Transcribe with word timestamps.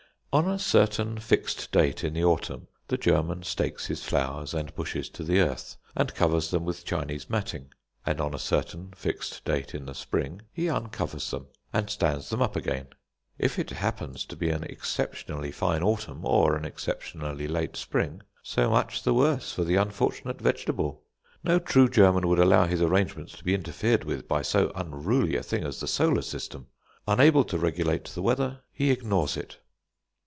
On 0.33 0.47
a 0.47 0.57
certain 0.59 1.17
fixed 1.17 1.73
date 1.73 2.05
in 2.05 2.13
the 2.13 2.23
autumn 2.23 2.69
the 2.87 2.97
German 2.97 3.43
stakes 3.43 3.87
his 3.87 4.01
flowers 4.05 4.53
and 4.53 4.73
bushes 4.75 5.09
to 5.09 5.25
the 5.25 5.41
earth, 5.41 5.75
and 5.93 6.15
covers 6.15 6.51
them 6.51 6.63
with 6.63 6.85
Chinese 6.85 7.29
matting; 7.29 7.73
and 8.05 8.21
on 8.21 8.33
a 8.33 8.39
certain 8.39 8.93
fixed 8.95 9.43
date 9.43 9.75
in 9.75 9.85
the 9.87 9.93
spring 9.93 10.41
he 10.53 10.69
uncovers 10.69 11.31
them, 11.31 11.47
and 11.73 11.89
stands 11.89 12.29
them 12.29 12.41
up 12.41 12.55
again. 12.55 12.87
If 13.37 13.59
it 13.59 13.71
happens 13.71 14.23
to 14.27 14.37
be 14.37 14.49
an 14.51 14.63
exceptionally 14.63 15.51
fine 15.51 15.83
autumn, 15.83 16.21
or 16.23 16.55
an 16.55 16.63
exceptionally 16.63 17.49
late 17.49 17.75
spring, 17.75 18.21
so 18.41 18.69
much 18.69 19.03
the 19.03 19.13
worse 19.13 19.51
for 19.51 19.65
the 19.65 19.75
unfortunate 19.75 20.39
vegetable. 20.39 21.03
No 21.43 21.59
true 21.59 21.89
German 21.89 22.25
would 22.29 22.39
allow 22.39 22.67
his 22.67 22.81
arrangements 22.81 23.33
to 23.33 23.43
be 23.43 23.53
interfered 23.53 24.05
with 24.05 24.29
by 24.29 24.43
so 24.43 24.71
unruly 24.75 25.35
a 25.35 25.43
thing 25.43 25.65
as 25.65 25.81
the 25.81 25.89
solar 25.89 26.21
system. 26.21 26.67
Unable 27.05 27.43
to 27.43 27.57
regulate 27.57 28.05
the 28.05 28.21
weather, 28.21 28.61
he 28.71 28.91
ignores 28.91 29.35
it. 29.35 29.57